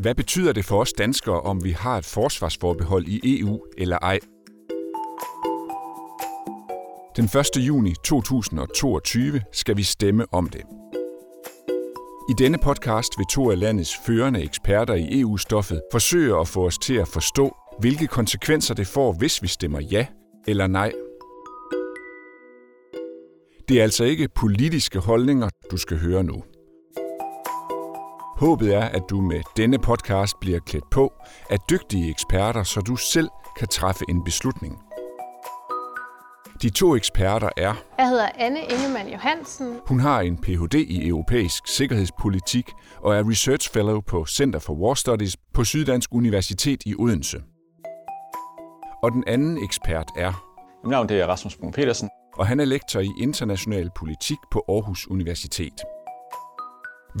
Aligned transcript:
Hvad 0.00 0.14
betyder 0.14 0.52
det 0.52 0.64
for 0.64 0.80
os 0.80 0.92
danskere, 0.92 1.40
om 1.40 1.64
vi 1.64 1.70
har 1.70 1.98
et 1.98 2.04
forsvarsforbehold 2.04 3.06
i 3.06 3.40
EU 3.40 3.64
eller 3.78 3.98
ej? 3.98 4.18
Den 7.16 7.24
1. 7.24 7.66
juni 7.66 7.94
2022 8.04 9.40
skal 9.52 9.76
vi 9.76 9.82
stemme 9.82 10.26
om 10.32 10.48
det. 10.48 10.60
I 12.30 12.32
denne 12.38 12.58
podcast 12.58 13.12
vil 13.18 13.26
to 13.34 13.50
af 13.50 13.58
landets 13.58 13.96
førende 14.06 14.42
eksperter 14.42 14.94
i 14.94 15.20
EU-stoffet 15.20 15.82
forsøge 15.92 16.40
at 16.40 16.48
få 16.48 16.66
os 16.66 16.78
til 16.78 16.94
at 16.94 17.08
forstå, 17.08 17.56
hvilke 17.80 18.06
konsekvenser 18.06 18.74
det 18.74 18.86
får, 18.86 19.12
hvis 19.12 19.42
vi 19.42 19.48
stemmer 19.48 19.80
ja 19.80 20.06
eller 20.48 20.66
nej. 20.66 20.92
Det 23.68 23.78
er 23.78 23.82
altså 23.82 24.04
ikke 24.04 24.28
politiske 24.34 24.98
holdninger, 24.98 25.48
du 25.70 25.76
skal 25.76 25.98
høre 25.98 26.24
nu. 26.24 26.42
Håbet 28.38 28.74
er, 28.74 28.84
at 28.84 29.02
du 29.10 29.20
med 29.20 29.40
denne 29.56 29.78
podcast 29.78 30.40
bliver 30.40 30.58
klædt 30.58 30.90
på 30.90 31.12
af 31.50 31.58
dygtige 31.70 32.10
eksperter, 32.10 32.62
så 32.62 32.80
du 32.80 32.96
selv 32.96 33.28
kan 33.58 33.68
træffe 33.68 34.04
en 34.08 34.24
beslutning. 34.24 34.78
De 36.62 36.70
to 36.70 36.96
eksperter 36.96 37.48
er... 37.56 37.74
Jeg 37.98 38.08
hedder 38.08 38.28
Anne 38.34 38.60
Ingemann 38.60 39.08
Johansen. 39.08 39.80
Hun 39.86 40.00
har 40.00 40.20
en 40.20 40.36
Ph.D. 40.36 40.74
i 40.74 41.08
europæisk 41.08 41.66
sikkerhedspolitik 41.66 42.70
og 43.00 43.16
er 43.16 43.30
Research 43.30 43.72
Fellow 43.72 44.00
på 44.00 44.26
Center 44.26 44.58
for 44.58 44.74
War 44.74 44.94
Studies 44.94 45.36
på 45.54 45.64
Syddansk 45.64 46.14
Universitet 46.14 46.82
i 46.86 46.94
Odense. 46.98 47.42
Og 49.02 49.12
den 49.12 49.24
anden 49.26 49.64
ekspert 49.64 50.10
er... 50.16 50.44
Mit 50.84 50.90
navn 50.90 51.08
det 51.08 51.20
er 51.20 51.26
Rasmus 51.26 51.56
Brun 51.56 51.72
Petersen. 51.72 52.08
Og 52.36 52.46
han 52.46 52.60
er 52.60 52.64
lektor 52.64 53.00
i 53.00 53.10
international 53.20 53.90
politik 53.96 54.38
på 54.52 54.64
Aarhus 54.68 55.08
Universitet. 55.10 55.74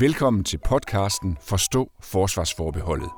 Velkommen 0.00 0.44
til 0.44 0.58
podcasten 0.58 1.38
Forstå 1.40 1.90
Forsvarsforbeholdet. 2.00 3.08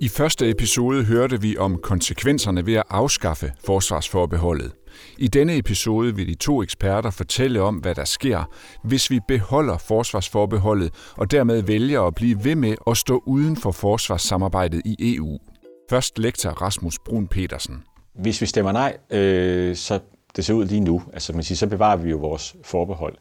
I 0.00 0.08
første 0.08 0.50
episode 0.50 1.04
hørte 1.04 1.40
vi 1.40 1.56
om 1.56 1.78
konsekvenserne 1.82 2.66
ved 2.66 2.74
at 2.74 2.82
afskaffe 2.90 3.52
forsvarsforbeholdet. 3.66 4.72
I 5.18 5.28
denne 5.28 5.56
episode 5.58 6.16
vil 6.16 6.28
de 6.28 6.34
to 6.34 6.62
eksperter 6.62 7.10
fortælle 7.10 7.62
om, 7.62 7.76
hvad 7.76 7.94
der 7.94 8.04
sker, 8.04 8.44
hvis 8.84 9.10
vi 9.10 9.20
beholder 9.28 9.78
forsvarsforbeholdet 9.78 10.94
og 11.16 11.30
dermed 11.30 11.62
vælger 11.62 12.02
at 12.02 12.14
blive 12.14 12.44
ved 12.44 12.54
med 12.54 12.74
at 12.86 12.96
stå 12.96 13.22
uden 13.26 13.56
for 13.56 13.72
forsvarssamarbejdet 13.72 14.82
i 14.84 15.14
EU. 15.16 15.38
Først 15.90 16.18
lektor 16.18 16.50
Rasmus 16.50 16.98
Brun 16.98 17.28
Petersen. 17.28 17.82
Hvis 18.14 18.40
vi 18.40 18.46
stemmer 18.46 18.72
nej, 18.72 18.96
øh, 19.10 19.76
så 19.76 20.00
det 20.36 20.44
ser 20.44 20.54
ud 20.54 20.64
lige 20.64 20.80
nu, 20.80 21.02
altså 21.12 21.32
man 21.32 21.42
siger, 21.42 21.56
så 21.56 21.66
bevarer 21.66 21.96
vi 21.96 22.10
jo 22.10 22.16
vores 22.16 22.56
forbehold. 22.62 23.16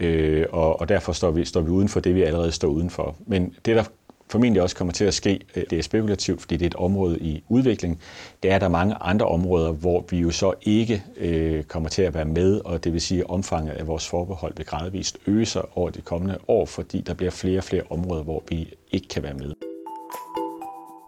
Øh, 0.00 0.46
og, 0.50 0.80
og 0.80 0.88
derfor 0.88 1.12
står 1.12 1.30
vi, 1.30 1.44
står 1.44 1.60
vi 1.60 1.70
uden 1.70 1.88
for 1.88 2.00
det, 2.00 2.14
vi 2.14 2.22
allerede 2.22 2.52
står 2.52 2.68
udenfor. 2.68 3.16
Men 3.26 3.54
det, 3.64 3.76
der 3.76 3.84
formentlig 4.30 4.62
også 4.62 4.76
kommer 4.76 4.92
til 4.92 5.04
at 5.04 5.14
ske, 5.14 5.40
øh, 5.56 5.64
det 5.70 5.78
er 5.78 5.82
spekulativt, 5.82 6.40
fordi 6.40 6.56
det 6.56 6.64
er 6.64 6.66
et 6.66 6.74
område 6.74 7.18
i 7.18 7.44
udvikling, 7.48 8.00
det 8.42 8.50
er, 8.50 8.54
at 8.54 8.60
der 8.60 8.66
er 8.66 8.70
mange 8.70 8.94
andre 9.00 9.26
områder, 9.26 9.72
hvor 9.72 10.04
vi 10.10 10.18
jo 10.18 10.30
så 10.30 10.52
ikke 10.62 11.04
øh, 11.16 11.64
kommer 11.64 11.88
til 11.88 12.02
at 12.02 12.14
være 12.14 12.24
med, 12.24 12.60
og 12.64 12.84
det 12.84 12.92
vil 12.92 13.00
sige, 13.00 13.20
at 13.20 13.30
omfanget 13.30 13.72
af 13.72 13.86
vores 13.86 14.08
forbehold 14.08 14.52
vil 14.56 14.66
gradvist 14.66 15.18
øge 15.26 15.46
sig 15.46 15.62
over 15.74 15.90
de 15.90 16.00
kommende 16.00 16.38
år, 16.48 16.66
fordi 16.66 17.00
der 17.00 17.14
bliver 17.14 17.30
flere 17.30 17.58
og 17.58 17.64
flere 17.64 17.82
områder, 17.90 18.22
hvor 18.22 18.42
vi 18.48 18.72
ikke 18.92 19.08
kan 19.08 19.22
være 19.22 19.34
med. 19.34 19.52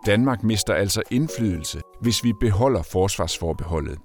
Danmark 0.07 0.43
mister 0.43 0.75
altså 0.75 1.03
indflydelse, 1.11 1.81
hvis 2.01 2.25
vi 2.25 2.33
beholder 2.41 2.83
forsvarsforbeholdet. 2.83 3.99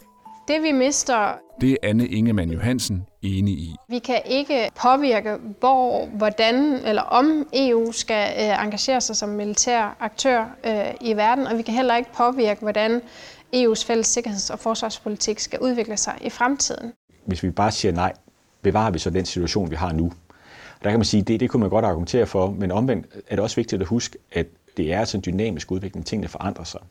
Det 0.47 0.63
vi 0.63 0.71
mister, 0.71 1.33
det 1.61 1.71
er 1.71 1.75
Anne 1.83 2.07
Ingemann 2.07 2.51
Johansen 2.51 3.05
enig 3.21 3.53
i. 3.53 3.75
Vi 3.89 3.99
kan 3.99 4.21
ikke 4.25 4.69
påvirke, 4.81 5.35
hvor, 5.59 6.05
hvordan 6.05 6.55
eller 6.85 7.01
om 7.01 7.47
EU 7.53 7.91
skal 7.91 8.33
øh, 8.39 8.63
engagere 8.63 9.01
sig 9.01 9.15
som 9.15 9.29
militær 9.29 9.97
aktør 9.99 10.45
øh, 10.65 10.85
i 11.01 11.13
verden, 11.13 11.47
og 11.47 11.57
vi 11.57 11.61
kan 11.61 11.73
heller 11.73 11.95
ikke 11.95 12.09
påvirke, 12.17 12.61
hvordan 12.61 13.01
EU's 13.55 13.85
fælles 13.85 14.07
sikkerheds- 14.07 14.49
og 14.49 14.59
forsvarspolitik 14.59 15.39
skal 15.39 15.59
udvikle 15.59 15.97
sig 15.97 16.13
i 16.21 16.29
fremtiden. 16.29 16.93
Hvis 17.25 17.43
vi 17.43 17.51
bare 17.51 17.71
siger 17.71 17.91
nej, 17.91 18.13
bevarer 18.61 18.91
vi 18.91 18.99
så 18.99 19.09
den 19.09 19.25
situation, 19.25 19.71
vi 19.71 19.75
har 19.75 19.91
nu. 19.91 20.11
Der 20.83 20.89
kan 20.89 20.99
man 20.99 21.05
sige, 21.05 21.23
det, 21.23 21.39
det 21.39 21.49
kunne 21.49 21.61
man 21.61 21.69
godt 21.69 21.85
argumentere 21.85 22.25
for, 22.25 22.51
men 22.51 22.71
omvendt 22.71 23.05
er 23.27 23.35
det 23.35 23.39
også 23.39 23.55
vigtigt 23.55 23.81
at 23.81 23.87
huske, 23.87 24.17
at 24.31 24.47
det 24.77 24.93
er 24.93 24.99
altså 24.99 25.17
en 25.17 25.23
dynamisk 25.25 25.71
udvikling. 25.71 26.05
Tingene 26.05 26.27
forandrer 26.27 26.63
sig. 26.63 26.81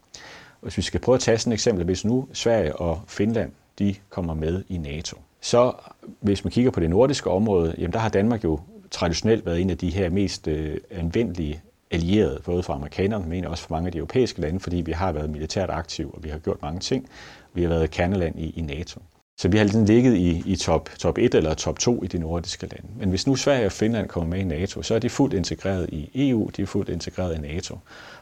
Hvis 0.66 0.77
vi 0.77 0.82
skal 0.82 1.00
prøve 1.00 1.15
at 1.15 1.21
tage 1.21 1.38
sådan 1.38 1.53
et 1.53 1.54
eksempel, 1.54 1.84
hvis 1.84 2.04
nu 2.04 2.28
Sverige 2.32 2.77
og 2.77 3.00
Finland 3.06 3.53
de 3.78 3.94
kommer 4.10 4.34
med 4.34 4.65
i 4.69 4.77
NATO, 4.77 5.16
så 5.41 5.72
hvis 6.21 6.44
man 6.44 6.50
kigger 6.50 6.71
på 6.71 6.81
det 6.81 6.91
nordiske 6.91 7.31
område, 7.31 7.75
jamen 7.78 7.93
der 7.93 7.99
har 7.99 8.09
Danmark 8.09 8.44
jo 8.44 8.60
traditionelt 8.91 9.47
været 9.47 9.60
en 9.60 9.71
af 9.71 9.78
de 9.78 9.91
her 9.91 10.10
mest 10.10 10.49
øh, 10.49 10.77
anvendelige 10.91 11.62
allierede, 11.91 12.41
både 12.44 12.62
for 12.62 12.72
amerikanerne, 12.72 13.27
men 13.28 13.44
også 13.44 13.65
for 13.65 13.75
mange 13.75 13.87
af 13.87 13.93
de 13.93 13.99
europæiske 13.99 14.41
lande, 14.41 14.60
fordi 14.60 14.77
vi 14.77 14.93
har 14.93 15.12
været 15.12 15.31
militært 15.31 15.71
aktive, 15.71 16.15
og 16.15 16.25
vi 16.25 16.28
har 16.28 16.38
gjort 16.38 16.62
mange 16.62 16.81
ting. 16.81 17.09
Vi 17.54 17.62
har 17.62 17.69
været 17.69 17.91
kerneland 17.91 18.38
i, 18.38 18.50
i 18.50 18.60
NATO. 18.60 19.00
Så 19.39 19.49
vi 19.49 19.57
har 19.57 19.65
ligesom 19.65 19.85
ligget 19.85 20.17
i, 20.17 20.43
i 20.47 20.57
top, 20.57 20.91
top 20.99 21.19
1 21.19 21.35
eller 21.35 21.55
top 21.55 21.79
2 21.79 22.05
i 22.05 22.07
de 22.07 22.19
nordiske 22.19 22.67
lande. 22.67 22.89
Men 22.99 23.09
hvis 23.09 23.27
nu 23.27 23.37
Sverige 23.37 23.67
og 23.67 23.73
Finland 23.73 24.09
kommer 24.09 24.31
med 24.31 24.41
i 24.41 24.45
NATO, 24.45 24.83
så 24.83 24.95
er 24.95 24.99
de 24.99 25.11
fuldt 25.11 25.35
integreret 25.35 25.89
i 25.93 26.31
EU, 26.31 26.51
de 26.57 26.63
er 26.63 26.67
fuldt 26.67 26.89
integreret 26.89 27.37
i 27.37 27.41
NATO. 27.41 27.75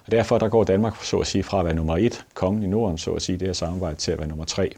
Og 0.07 0.13
derfor 0.13 0.39
der 0.39 0.49
går 0.49 0.65
Danmark 0.65 1.05
så 1.05 1.19
at 1.19 1.27
sige 1.27 1.43
fra 1.43 1.59
at 1.59 1.65
være 1.65 1.75
nummer 1.75 1.97
1, 1.97 2.25
kongen 2.35 2.63
i 2.63 2.67
Norden, 2.67 2.99
så 2.99 3.11
at 3.11 3.23
sige, 3.23 3.39
det 3.39 3.49
her 3.49 3.53
samarbejde, 3.53 3.97
til 3.97 4.13
at 4.13 4.19
være 4.19 4.29
nummer 4.29 4.45
3 4.45 4.75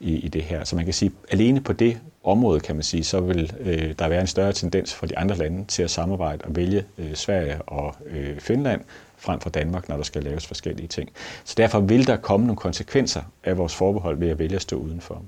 i, 0.00 0.14
i 0.14 0.28
det 0.28 0.42
her. 0.42 0.64
Så 0.64 0.76
man 0.76 0.84
kan 0.84 0.94
sige, 0.94 1.12
alene 1.30 1.60
på 1.60 1.72
det 1.72 1.98
område, 2.24 2.60
kan 2.60 2.74
man 2.74 2.82
sige, 2.82 3.04
så 3.04 3.20
vil 3.20 3.52
øh, 3.60 3.94
der 3.98 4.08
være 4.08 4.20
en 4.20 4.26
større 4.26 4.52
tendens 4.52 4.94
for 4.94 5.06
de 5.06 5.18
andre 5.18 5.36
lande 5.36 5.64
til 5.64 5.82
at 5.82 5.90
samarbejde 5.90 6.44
og 6.44 6.56
vælge 6.56 6.84
øh, 6.98 7.14
Sverige 7.14 7.62
og 7.62 7.94
øh, 8.06 8.40
Finland 8.40 8.80
frem 9.16 9.40
for 9.40 9.50
Danmark, 9.50 9.88
når 9.88 9.96
der 9.96 10.04
skal 10.04 10.22
laves 10.22 10.46
forskellige 10.46 10.88
ting. 10.88 11.10
Så 11.44 11.54
derfor 11.56 11.80
vil 11.80 12.06
der 12.06 12.16
komme 12.16 12.46
nogle 12.46 12.56
konsekvenser 12.56 13.22
af 13.44 13.58
vores 13.58 13.74
forbehold 13.74 14.18
ved 14.18 14.28
at 14.28 14.38
vælge 14.38 14.56
at 14.56 14.62
stå 14.62 14.76
udenfor. 14.76 15.22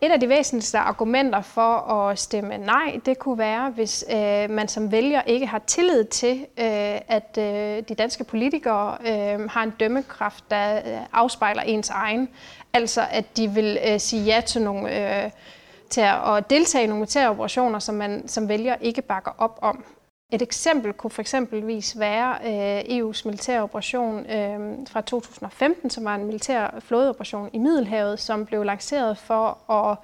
Et 0.00 0.12
af 0.12 0.20
de 0.20 0.28
væsentligste 0.28 0.78
argumenter 0.78 1.40
for 1.40 1.92
at 1.92 2.18
stemme 2.18 2.58
nej, 2.58 3.00
det 3.06 3.18
kunne 3.18 3.38
være, 3.38 3.70
hvis 3.70 4.04
øh, 4.10 4.50
man 4.50 4.68
som 4.68 4.92
vælger 4.92 5.22
ikke 5.22 5.46
har 5.46 5.58
tillid 5.58 6.04
til, 6.04 6.38
øh, 6.40 7.00
at 7.08 7.38
øh, 7.38 7.82
de 7.88 7.94
danske 7.98 8.24
politikere 8.24 8.98
øh, 9.00 9.50
har 9.50 9.62
en 9.62 9.72
dømmekraft, 9.80 10.44
der 10.50 10.76
øh, 10.76 11.00
afspejler 11.12 11.62
ens 11.62 11.90
egen. 11.90 12.28
Altså 12.72 13.02
at 13.10 13.36
de 13.36 13.50
vil 13.50 13.78
øh, 13.88 14.00
sige 14.00 14.22
ja 14.24 14.40
til 14.40 14.62
nogle... 14.62 15.24
Øh, 15.24 15.30
til 15.90 16.00
at 16.00 16.50
deltage 16.50 16.84
i 16.84 16.86
nogle 16.86 17.00
militære 17.00 17.30
operationer, 17.30 17.78
som 17.78 17.94
man 17.94 18.28
som 18.28 18.48
vælger 18.48 18.76
ikke 18.80 19.02
bakker 19.02 19.30
op 19.38 19.58
om. 19.62 19.84
Et 20.32 20.42
eksempel 20.42 20.92
kunne 20.92 21.10
for 21.10 21.20
eksempelvis 21.20 21.98
være 21.98 22.38
øh, 22.44 22.98
EU's 22.98 23.22
militære 23.24 23.62
operation 23.62 24.30
øh, 24.30 24.86
fra 24.88 25.00
2015, 25.00 25.90
som 25.90 26.04
var 26.04 26.14
en 26.14 26.24
militær 26.24 26.78
flådeoperation 26.80 27.50
i 27.52 27.58
Middelhavet, 27.58 28.20
som 28.20 28.46
blev 28.46 28.64
lanceret 28.64 29.18
for 29.18 29.70
at 29.70 29.98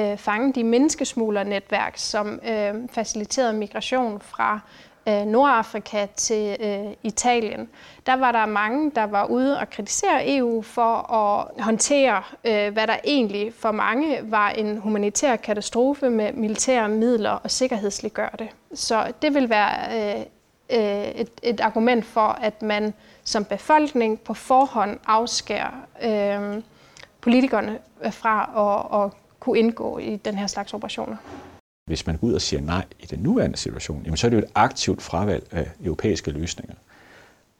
øh, 0.00 0.18
fange 0.18 0.52
de 0.52 0.64
menneskesmuglernetværk, 0.64 1.92
som 1.96 2.40
øh, 2.48 2.88
faciliterede 2.90 3.52
migration 3.52 4.20
fra 4.20 4.60
øh, 5.08 5.26
Nordafrika 5.26 6.06
til 6.16 6.56
øh, 6.60 6.92
Italien, 7.02 7.68
der 8.06 8.16
var 8.16 8.32
der 8.32 8.46
mange, 8.46 8.90
der 8.94 9.04
var 9.04 9.24
ude 9.24 9.58
og 9.60 9.70
kritisere 9.70 10.36
EU 10.36 10.62
for 10.62 11.12
at 11.12 11.64
håndtere, 11.64 12.22
øh, 12.44 12.72
hvad 12.72 12.86
der 12.86 12.96
egentlig 13.04 13.54
for 13.54 13.72
mange 13.72 14.18
var 14.22 14.50
en 14.50 14.78
humanitær 14.78 15.36
katastrofe 15.36 16.10
med 16.10 16.32
militære 16.32 16.88
midler 16.88 17.30
og 17.30 17.50
sikkerhedsliggøre 17.50 18.30
det. 18.38 18.48
Så 18.74 19.12
det 19.22 19.34
vil 19.34 19.50
være 19.50 20.16
øh, 20.18 20.24
øh, 20.70 21.08
et, 21.08 21.30
et 21.42 21.60
argument 21.60 22.04
for, 22.04 22.20
at 22.20 22.62
man 22.62 22.94
som 23.24 23.44
befolkning 23.44 24.20
på 24.20 24.34
forhånd 24.34 24.98
afskærer 25.06 25.70
øh, 26.02 26.62
politikerne 27.20 27.78
fra 28.10 28.50
at, 28.56 29.04
at 29.04 29.12
kunne 29.40 29.58
indgå 29.58 29.98
i 29.98 30.16
den 30.16 30.34
her 30.34 30.46
slags 30.46 30.74
operationer. 30.74 31.16
Hvis 31.88 32.06
man 32.06 32.16
går 32.16 32.26
ud 32.26 32.32
og 32.32 32.40
siger 32.40 32.60
nej 32.60 32.84
i 33.00 33.06
den 33.06 33.18
nuværende 33.18 33.56
situation, 33.56 34.02
jamen 34.04 34.16
så 34.16 34.26
er 34.26 34.30
det 34.30 34.36
jo 34.36 34.42
et 34.42 34.50
aktivt 34.54 35.02
fravalg 35.02 35.46
af 35.50 35.70
europæiske 35.84 36.30
løsninger. 36.30 36.74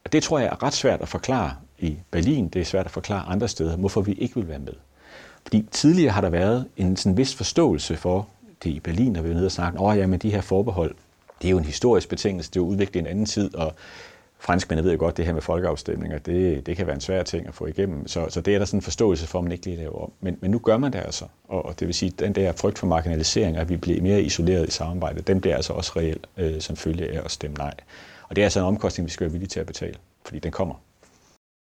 Og 0.05 0.11
det 0.11 0.23
tror 0.23 0.39
jeg 0.39 0.47
er 0.47 0.63
ret 0.63 0.73
svært 0.73 1.01
at 1.01 1.07
forklare 1.07 1.55
i 1.79 1.97
Berlin, 2.11 2.49
det 2.49 2.61
er 2.61 2.65
svært 2.65 2.85
at 2.85 2.91
forklare 2.91 3.25
andre 3.27 3.47
steder, 3.47 3.77
hvorfor 3.77 4.01
vi 4.01 4.13
ikke 4.13 4.35
vil 4.35 4.47
være 4.47 4.59
med. 4.59 4.73
Fordi 5.43 5.65
tidligere 5.71 6.11
har 6.11 6.21
der 6.21 6.29
været 6.29 6.65
en 6.77 6.97
sådan 6.97 7.17
vis 7.17 7.35
forståelse 7.35 7.97
for 7.97 8.27
det 8.63 8.69
i 8.69 8.79
Berlin, 8.79 9.11
når 9.13 9.21
vi 9.21 9.29
er 9.29 9.33
nede 9.33 9.45
og 9.45 9.51
snakke, 9.51 9.79
åh 9.79 9.97
ja, 9.97 10.07
men 10.07 10.19
de 10.19 10.31
her 10.31 10.41
forbehold, 10.41 10.95
det 11.41 11.47
er 11.47 11.51
jo 11.51 11.57
en 11.57 11.65
historisk 11.65 12.09
betingelse, 12.09 12.49
det 12.49 12.55
er 12.55 12.61
jo 12.61 12.67
udviklet 12.67 12.95
i 12.95 12.99
en 12.99 13.07
anden 13.07 13.25
tid, 13.25 13.55
og 13.55 13.73
franskmændene 14.39 14.85
ved 14.85 14.91
jo 14.91 14.99
godt, 14.99 15.17
det 15.17 15.25
her 15.25 15.33
med 15.33 15.41
folkeafstemninger, 15.41 16.17
det, 16.17 16.65
det 16.65 16.77
kan 16.77 16.87
være 16.87 16.95
en 16.95 17.01
svær 17.01 17.23
ting 17.23 17.47
at 17.47 17.53
få 17.53 17.65
igennem. 17.65 18.07
Så, 18.07 18.25
så 18.29 18.41
det 18.41 18.55
er 18.55 18.59
der 18.59 18.65
sådan 18.65 18.77
en 18.77 18.81
forståelse 18.81 19.27
for, 19.27 19.39
at 19.39 19.43
man 19.43 19.51
ikke 19.51 19.65
lige 19.65 19.77
laver 19.77 20.03
om. 20.03 20.11
Men, 20.19 20.37
men 20.41 20.51
nu 20.51 20.59
gør 20.59 20.77
man 20.77 20.93
det 20.93 20.99
altså. 20.99 21.25
Og, 21.47 21.65
og 21.65 21.79
det 21.79 21.87
vil 21.87 21.95
sige, 21.95 22.11
at 22.13 22.19
den 22.19 22.35
der 22.35 22.51
frygt 22.51 22.79
for 22.79 22.87
marginalisering, 22.87 23.57
at 23.57 23.69
vi 23.69 23.77
bliver 23.77 24.01
mere 24.01 24.21
isoleret 24.21 24.67
i 24.67 24.71
samarbejdet, 24.71 25.27
den 25.27 25.41
bliver 25.41 25.55
altså 25.55 25.73
også 25.73 25.91
reelt 25.95 26.27
øh, 26.37 26.61
som 26.61 26.75
følge 26.75 27.11
af 27.11 27.21
at 27.25 27.31
stemme 27.31 27.57
nej. 27.57 27.73
Og 28.29 28.35
det 28.35 28.41
er 28.41 28.45
altså 28.45 28.59
en 28.59 28.65
omkostning, 28.65 29.05
vi 29.05 29.11
skal 29.11 29.25
være 29.25 29.31
villige 29.31 29.49
til 29.49 29.59
at 29.59 29.65
betale, 29.65 29.95
fordi 30.25 30.39
den 30.39 30.51
kommer. 30.51 30.75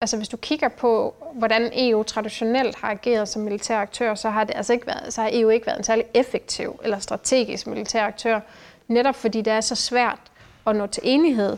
Altså 0.00 0.16
hvis 0.16 0.28
du 0.28 0.36
kigger 0.36 0.68
på, 0.68 1.14
hvordan 1.34 1.70
EU 1.74 2.02
traditionelt 2.02 2.76
har 2.76 2.90
ageret 2.90 3.28
som 3.28 3.42
militær 3.42 3.78
aktør, 3.78 4.14
så 4.14 4.30
har, 4.30 4.44
det 4.44 4.56
altså 4.56 4.72
ikke 4.72 4.86
været, 4.86 5.14
så 5.14 5.20
har 5.20 5.30
EU 5.32 5.48
ikke 5.48 5.66
været 5.66 5.78
en 5.78 5.84
særlig 5.84 6.04
effektiv 6.14 6.80
eller 6.84 6.98
strategisk 6.98 7.66
militær 7.66 8.04
aktør, 8.04 8.40
netop 8.88 9.14
fordi 9.14 9.42
det 9.42 9.52
er 9.52 9.60
så 9.60 9.74
svært 9.74 10.18
at 10.66 10.76
nå 10.76 10.86
til 10.86 11.02
enighed 11.06 11.56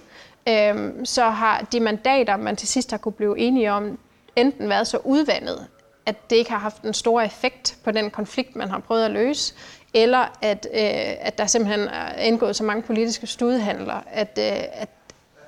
øh, 0.48 0.92
så 1.04 1.24
har 1.24 1.66
de 1.72 1.80
mandater, 1.80 2.36
man 2.36 2.56
til 2.56 2.68
sidst 2.68 2.90
har 2.90 2.98
kunne 2.98 3.12
blive 3.12 3.38
enige 3.38 3.72
om, 3.72 3.98
enten 4.36 4.68
været 4.68 4.86
så 4.86 4.98
udvandet, 5.04 5.66
at 6.06 6.30
det 6.30 6.36
ikke 6.36 6.50
har 6.50 6.58
haft 6.58 6.82
en 6.82 6.94
stor 6.94 7.20
effekt 7.20 7.78
på 7.84 7.90
den 7.90 8.10
konflikt, 8.10 8.56
man 8.56 8.68
har 8.68 8.78
prøvet 8.78 9.04
at 9.04 9.10
løse, 9.10 9.54
eller 9.94 10.38
at, 10.42 10.66
øh, 10.74 10.80
at 11.20 11.38
der 11.38 11.46
simpelthen 11.46 11.88
er 11.88 12.22
indgået 12.22 12.56
så 12.56 12.64
mange 12.64 12.82
politiske 12.82 13.26
studehandler, 13.26 14.02
at, 14.06 14.38
øh, 14.38 14.62
at 14.72 14.88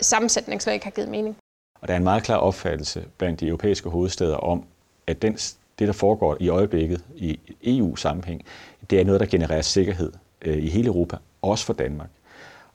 sammensætningen 0.01 0.61
slet 0.61 0.73
ikke 0.73 0.87
har 0.87 0.91
givet 0.91 1.09
mening. 1.09 1.37
Og 1.81 1.89
der 1.89 1.95
er 1.95 1.99
en 1.99 2.05
meget 2.05 2.23
klar 2.23 2.37
opfattelse 2.37 3.05
blandt 3.19 3.41
de 3.41 3.47
europæiske 3.47 3.89
hovedsteder 3.89 4.37
om, 4.37 4.65
at 5.07 5.23
den, 5.23 5.35
det, 5.79 5.87
der 5.87 5.93
foregår 5.93 6.37
i 6.41 6.49
øjeblikket 6.49 7.05
i 7.17 7.39
EU-sammenhæng, 7.63 8.45
det 8.91 9.01
er 9.01 9.05
noget, 9.05 9.21
der 9.21 9.27
genererer 9.27 9.63
sikkerhed 9.63 10.13
øh, 10.43 10.57
i 10.57 10.69
hele 10.69 10.87
Europa, 10.87 11.17
også 11.43 11.65
for 11.67 11.73
Danmark. 11.73 12.09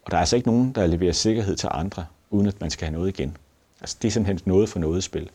Og 0.04 0.12
der 0.12 0.18
er 0.18 0.21
altså 0.21 0.36
ikke 0.36 0.48
nogen, 0.48 0.71
der 0.71 0.88
leverer 0.88 1.13
sikkerhed 1.13 1.56
til 1.56 1.69
andre, 1.71 2.06
uden 2.30 2.48
at 2.48 2.62
man 2.62 2.69
skal 2.69 2.86
have 2.88 2.94
noget 2.94 3.19
igen. 3.19 3.38
Altså, 3.81 3.98
det 4.01 4.07
er 4.07 4.12
simpelthen 4.12 4.39
noget 4.45 4.69
for 4.69 4.80
noget 4.80 5.04
spil. 5.04 5.30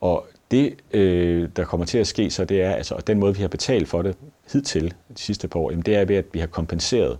Og 0.00 0.26
det, 0.50 0.74
øh, 0.90 1.48
der 1.56 1.64
kommer 1.64 1.86
til 1.86 1.98
at 1.98 2.06
ske, 2.06 2.30
så 2.30 2.44
det 2.44 2.62
er, 2.62 2.70
altså, 2.70 2.94
og 2.94 3.06
den 3.06 3.18
måde, 3.18 3.34
vi 3.34 3.40
har 3.40 3.48
betalt 3.48 3.88
for 3.88 4.02
det 4.02 4.16
hidtil 4.52 4.94
de 5.08 5.22
sidste 5.22 5.48
par 5.48 5.60
år, 5.60 5.70
jamen, 5.70 5.84
det 5.84 5.96
er 5.96 6.04
ved, 6.04 6.16
at 6.16 6.24
vi 6.32 6.38
har 6.38 6.46
kompenseret 6.46 7.18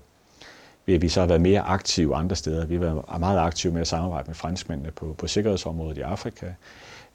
ved 0.86 0.94
at 0.94 1.02
vi 1.02 1.08
så 1.08 1.20
har 1.20 1.26
været 1.26 1.40
mere 1.40 1.60
aktive 1.60 2.16
andre 2.16 2.36
steder. 2.36 2.66
Vi 2.66 2.74
har 2.74 2.80
været 2.80 3.20
meget 3.20 3.38
aktive 3.38 3.72
med 3.72 3.80
at 3.80 3.86
samarbejde 3.86 4.26
med 4.26 4.34
franskmændene 4.34 4.90
på, 4.90 5.14
på 5.18 5.26
sikkerhedsområdet 5.26 5.98
i 5.98 6.00
Afrika 6.00 6.46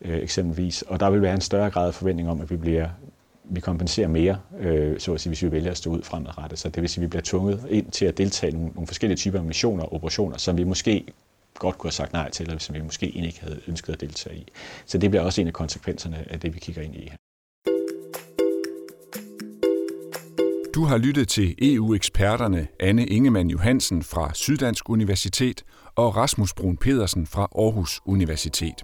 øh, 0.02 0.18
eksempelvis. 0.18 0.82
Og 0.82 1.00
der 1.00 1.10
vil 1.10 1.22
være 1.22 1.34
en 1.34 1.42
større 1.42 1.70
grad 1.70 1.88
af 1.88 1.94
forventning 1.94 2.30
om, 2.30 2.42
at 2.42 2.52
vi 2.52 2.58
bliver 2.58 2.88
vi 3.50 3.60
kompenserer 3.60 4.08
mere, 4.08 4.38
øh, 4.60 5.00
så 5.00 5.14
at 5.14 5.22
sige, 5.22 5.30
hvis 5.30 5.44
vi 5.44 5.52
vælger 5.52 5.72
at 5.72 5.78
stå 5.78 5.90
ud 5.90 6.02
fremadrettet. 6.02 6.60
Så 6.60 6.70
det 6.70 6.82
vil 6.82 6.90
sige, 6.90 7.02
at 7.02 7.04
vi 7.04 7.08
bliver 7.08 7.22
tvunget 7.22 7.66
ind 7.70 7.92
til 7.92 8.06
at 8.06 8.18
deltage 8.18 8.52
i 8.52 8.54
nogle, 8.56 8.72
nogle 8.76 8.88
forskellige 8.88 9.18
typer 9.18 9.40
af 9.40 9.46
missioner 9.46 9.84
og 9.84 9.94
operationer, 9.94 10.38
som 10.38 10.58
vi 10.58 10.64
måske 10.64 11.06
godt 11.60 11.78
kunne 11.78 11.88
have 11.88 11.94
sagt 11.94 12.14
nej 12.14 12.30
til, 12.30 12.46
eller 12.46 12.60
som 12.60 12.76
vi 12.76 12.82
måske 12.82 13.06
egentlig 13.06 13.28
ikke 13.28 13.42
havde 13.42 13.62
ønsket 13.68 13.94
at 13.94 14.02
deltage 14.02 14.38
i. 14.38 14.48
Så 14.86 14.98
det 14.98 15.10
bliver 15.10 15.24
også 15.24 15.42
en 15.42 15.48
af 15.48 15.54
konsekvenserne 15.54 16.26
af 16.32 16.40
det, 16.40 16.56
vi 16.56 16.60
kigger 16.60 16.82
ind 16.82 16.96
i 16.96 17.10
her. 17.10 17.18
Du 20.76 20.84
har 20.84 20.98
lyttet 20.98 21.28
til 21.28 21.56
EU-eksperterne 21.62 22.68
Anne 22.80 23.06
Ingemann 23.06 23.50
Johansen 23.50 24.04
fra 24.04 24.34
Syddansk 24.34 24.90
Universitet 24.90 25.64
og 25.96 26.16
Rasmus 26.16 26.54
Brun 26.54 26.78
Pedersen 26.78 27.28
fra 27.28 27.42
Aarhus 27.42 28.02
Universitet. 28.06 28.84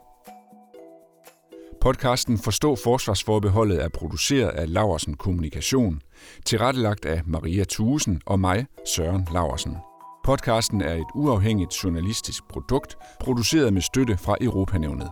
Podcasten 1.82 2.38
Forstå 2.38 2.76
Forsvarsforbeholdet 2.76 3.84
er 3.84 3.90
produceret 3.90 4.50
af 4.50 4.74
Laversen 4.74 5.14
Kommunikation, 5.14 6.02
tilrettelagt 6.46 7.06
af 7.06 7.22
Maria 7.26 7.64
Thusen 7.70 8.22
og 8.26 8.40
mig, 8.40 8.66
Søren 8.96 9.28
Laversen. 9.34 9.91
Podcasten 10.24 10.82
er 10.82 10.94
et 10.94 11.08
uafhængigt 11.16 11.84
journalistisk 11.84 12.48
produkt, 12.48 12.98
produceret 13.20 13.74
med 13.74 13.82
støtte 13.82 14.18
fra 14.18 14.36
Europanævnet. 14.42 15.12